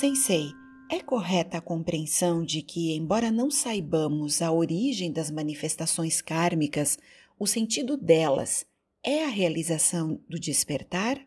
[0.00, 0.54] Sensei,
[0.90, 6.98] é correta a compreensão de que, embora não saibamos a origem das manifestações kármicas,
[7.38, 8.64] o sentido delas
[9.04, 11.20] é a realização do despertar?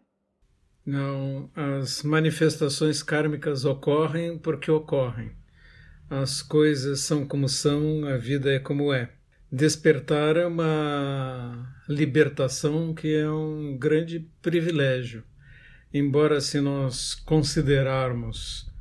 [0.84, 5.34] Não, as manifestações kármicas ocorrem porque ocorrem.
[6.10, 9.14] As coisas são como são, a vida é como é.
[9.52, 15.24] Despertar é uma libertação que é um grande privilégio.
[15.94, 18.73] Embora, se nós considerarmos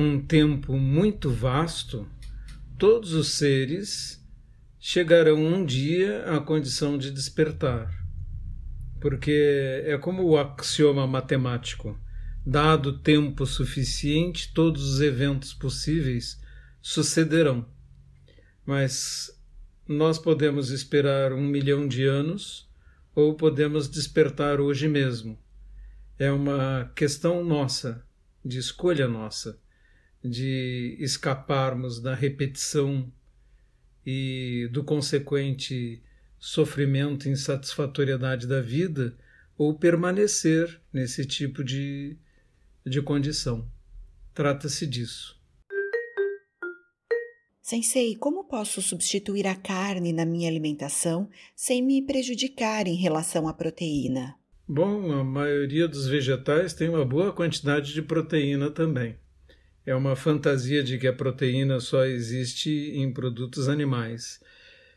[0.00, 2.08] um tempo muito vasto,
[2.78, 4.20] todos os seres
[4.78, 7.94] chegarão um dia à condição de despertar.
[9.00, 11.98] Porque é como o axioma matemático:
[12.44, 16.40] dado tempo suficiente, todos os eventos possíveis
[16.80, 17.66] sucederão.
[18.64, 19.30] Mas
[19.86, 22.70] nós podemos esperar um milhão de anos
[23.14, 25.38] ou podemos despertar hoje mesmo.
[26.18, 28.04] É uma questão nossa,
[28.44, 29.58] de escolha nossa,
[30.22, 33.10] de escaparmos da repetição
[34.04, 36.02] e do consequente
[36.38, 39.16] sofrimento e insatisfatoriedade da vida
[39.56, 42.16] ou permanecer nesse tipo de,
[42.84, 43.70] de condição.
[44.32, 45.38] Trata-se disso.
[47.62, 53.54] Sensei, como posso substituir a carne na minha alimentação sem me prejudicar em relação à
[53.54, 54.34] proteína?
[54.66, 59.16] Bom, a maioria dos vegetais tem uma boa quantidade de proteína também.
[59.84, 64.40] É uma fantasia de que a proteína só existe em produtos animais.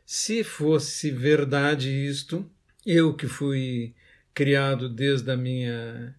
[0.06, 2.50] Se fosse verdade isto,
[2.86, 3.94] eu que fui
[4.34, 6.16] criado desde a minha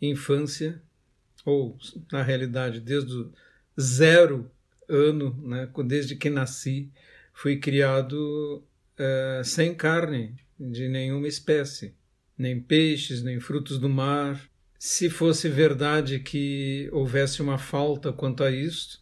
[0.00, 0.80] infância,
[1.44, 1.76] ou
[2.10, 3.32] na realidade desde o
[3.80, 4.50] zero
[4.88, 6.90] ano, né, desde que nasci,
[7.32, 8.62] fui criado
[8.98, 11.94] uh, sem carne de nenhuma espécie,
[12.36, 14.40] nem peixes, nem frutos do mar.
[14.84, 18.98] Se fosse verdade que houvesse uma falta quanto a isto,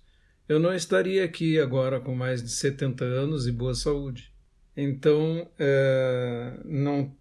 [0.47, 4.31] eu não estaria aqui agora com mais de 70 anos e boa saúde.
[4.77, 7.17] Então, uh, não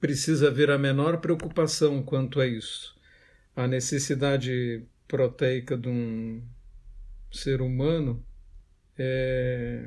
[0.00, 2.96] precisa haver a menor preocupação quanto a isso.
[3.54, 6.42] A necessidade proteica de um
[7.30, 8.24] ser humano
[8.96, 9.86] é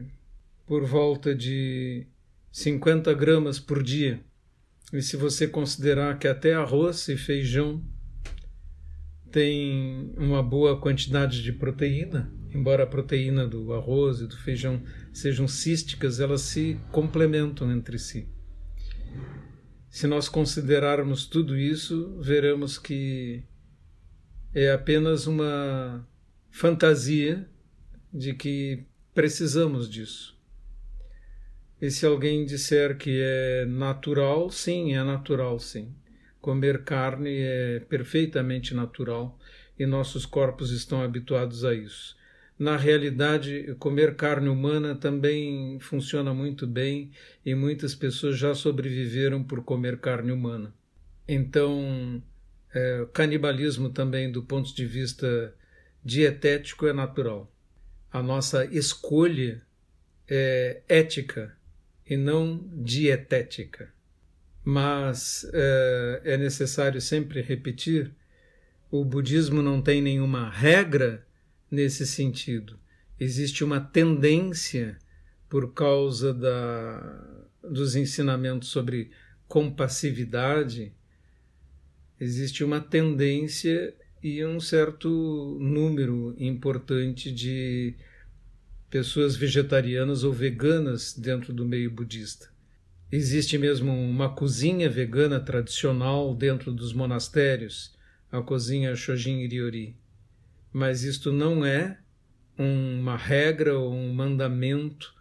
[0.67, 2.05] por volta de
[2.51, 4.21] 50 gramas por dia.
[4.93, 7.83] E se você considerar que até arroz e feijão
[9.31, 14.83] tem uma boa quantidade de proteína, embora a proteína do arroz e do feijão
[15.13, 18.27] sejam císticas, elas se complementam entre si.
[19.89, 23.43] Se nós considerarmos tudo isso, veremos que
[24.53, 26.07] é apenas uma
[26.49, 27.49] fantasia
[28.13, 30.39] de que precisamos disso.
[31.81, 35.93] E se alguém disser que é natural, sim, é natural, sim.
[36.41, 39.37] Comer carne é perfeitamente natural
[39.77, 42.17] e nossos corpos estão habituados a isso.
[42.57, 47.11] Na realidade, comer carne humana também funciona muito bem
[47.45, 50.73] e muitas pessoas já sobreviveram por comer carne humana.
[51.27, 52.21] Então,
[52.73, 55.55] é, canibalismo também, do ponto de vista
[56.03, 57.51] dietético, é natural.
[58.11, 59.61] A nossa escolha
[60.27, 61.55] é ética
[62.07, 63.91] e não dietética.
[64.63, 68.11] Mas é, é necessário sempre repetir:
[68.89, 71.25] o budismo não tem nenhuma regra
[71.69, 72.79] nesse sentido.
[73.19, 74.97] Existe uma tendência,
[75.49, 79.11] por causa da, dos ensinamentos sobre
[79.47, 80.93] compassividade,
[82.19, 87.95] existe uma tendência e um certo número importante de
[88.89, 92.49] pessoas vegetarianas ou veganas dentro do meio budista.
[93.11, 97.93] Existe mesmo uma cozinha vegana tradicional dentro dos monastérios,
[98.31, 99.97] a cozinha Shojin Ryori.
[100.71, 101.99] Mas isto não é
[102.57, 105.13] uma regra ou um mandamento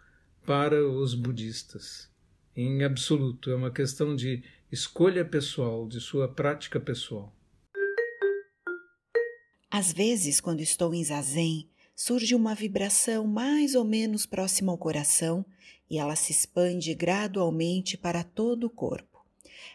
[0.45, 2.09] para os budistas.
[2.55, 7.35] Em absoluto, é uma questão de escolha pessoal, de sua prática pessoal.
[9.69, 11.70] Às vezes, quando estou em zazen,
[12.03, 15.45] surge uma vibração mais ou menos próxima ao coração
[15.87, 19.23] e ela se expande gradualmente para todo o corpo.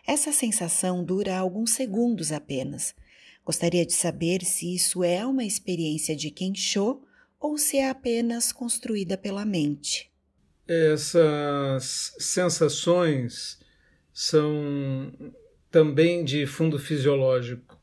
[0.04, 2.96] Essa sensação dura alguns segundos apenas.
[3.44, 7.00] Gostaria de saber se isso é uma experiência de Kensho
[7.38, 10.10] ou se é apenas construída pela mente.
[10.66, 13.60] Essas sensações
[14.12, 15.12] são
[15.70, 17.80] também de fundo fisiológico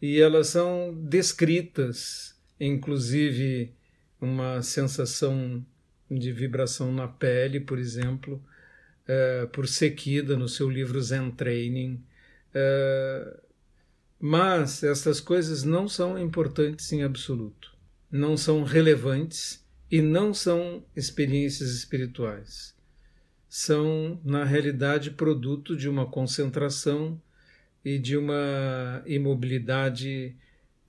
[0.00, 3.72] e elas são descritas, inclusive
[4.20, 5.64] uma sensação
[6.10, 8.42] de vibração na pele, por exemplo,
[9.08, 12.02] uh, por Sekida no seu livro Zen Training.
[12.54, 13.46] Uh,
[14.18, 17.76] Mas essas coisas não são importantes em absoluto,
[18.10, 22.74] não são relevantes e não são experiências espirituais.
[23.48, 27.20] São, na realidade, produto de uma concentração
[27.84, 30.34] e de uma imobilidade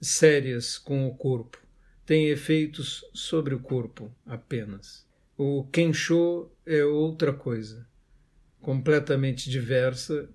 [0.00, 1.58] sérias com o corpo.
[2.04, 5.06] Tem efeitos sobre o corpo apenas.
[5.36, 7.86] O Kensho é outra coisa,
[8.60, 10.28] completamente diversa,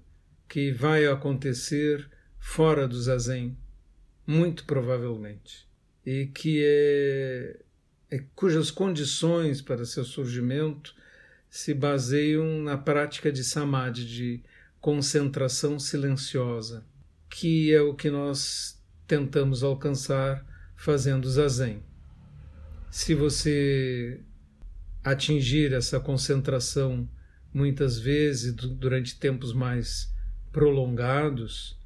[0.47, 3.57] que vai acontecer fora do zazen,
[4.25, 5.67] muito provavelmente,
[6.05, 7.59] e que é,
[8.11, 10.95] é, cujas condições para seu surgimento
[11.49, 14.43] se baseiam na prática de samadhi, de
[14.79, 16.85] concentração silenciosa,
[17.29, 18.82] que é o que nós
[19.13, 20.43] tentamos alcançar
[20.75, 21.83] fazendo zazen.
[22.89, 24.19] Se você
[25.03, 27.07] atingir essa concentração
[27.53, 30.11] muitas vezes durante tempos mais
[30.51, 31.79] prolongados,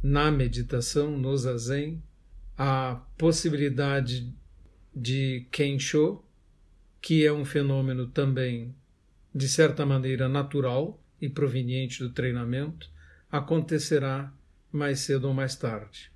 [0.00, 2.00] na meditação, no zazen,
[2.56, 4.32] a possibilidade
[4.94, 6.22] de Kensho,
[7.02, 8.72] que é um fenômeno também,
[9.34, 12.88] de certa maneira, natural e proveniente do treinamento,
[13.28, 14.32] acontecerá
[14.70, 16.12] mais cedo ou mais tarde.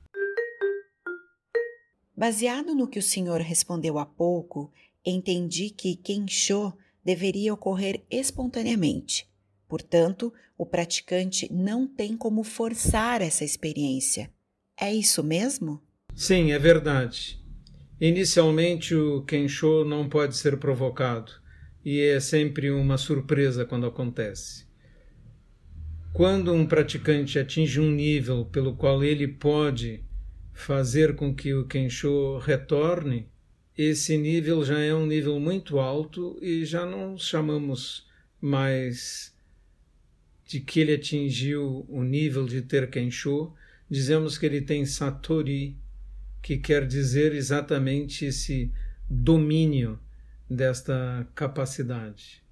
[2.16, 4.72] Baseado no que o senhor respondeu há pouco,
[5.04, 6.72] entendi que Kensho
[7.04, 9.28] deveria ocorrer espontaneamente
[9.74, 14.30] Portanto, o praticante não tem como forçar essa experiência.
[14.80, 15.82] É isso mesmo?
[16.14, 17.40] Sim, é verdade.
[18.00, 21.32] Inicialmente, o Kensho não pode ser provocado
[21.84, 24.64] e é sempre uma surpresa quando acontece.
[26.12, 30.04] Quando um praticante atinge um nível pelo qual ele pode
[30.54, 33.28] fazer com que o Kensho retorne,
[33.76, 38.06] esse nível já é um nível muito alto e já não chamamos
[38.40, 39.34] mais
[40.46, 43.52] de que ele atingiu o nível de ter Kensho,
[43.90, 45.76] dizemos que ele tem Satori,
[46.40, 48.70] que quer dizer exatamente esse
[49.10, 49.98] domínio
[50.48, 52.44] desta capacidade.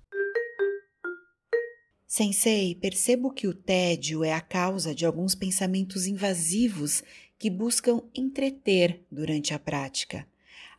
[2.06, 7.02] Sensei, percebo que o tédio é a causa de alguns pensamentos invasivos
[7.42, 10.24] que buscam entreter durante a prática.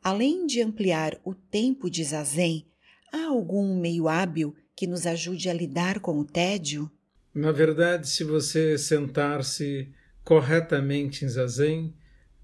[0.01, 2.65] Além de ampliar o tempo de zazen,
[3.11, 6.89] há algum meio hábil que nos ajude a lidar com o tédio?
[7.35, 9.91] Na verdade, se você sentar-se
[10.23, 11.93] corretamente em zazen,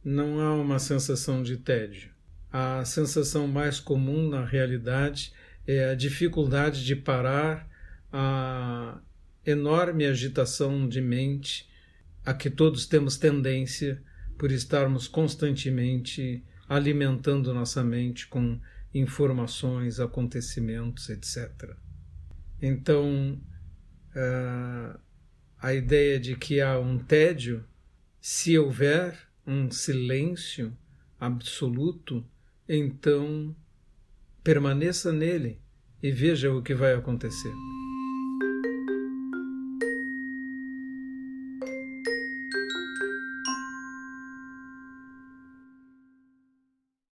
[0.03, 2.11] não há uma sensação de tédio.
[2.51, 5.31] A sensação mais comum na realidade
[5.65, 7.69] é a dificuldade de parar
[8.11, 8.99] a
[9.45, 11.69] enorme agitação de mente
[12.25, 14.03] a que todos temos tendência
[14.39, 18.57] por estarmos constantemente alimentando nossa mente com
[18.93, 21.75] informações, acontecimentos, etc.
[22.61, 23.37] Então,
[24.15, 24.97] uh,
[25.61, 27.65] a ideia de que há um tédio,
[28.21, 30.75] se houver um silêncio
[31.19, 32.25] absoluto,
[32.67, 33.53] então
[34.41, 35.59] permaneça nele
[36.01, 37.53] e veja o que vai acontecer.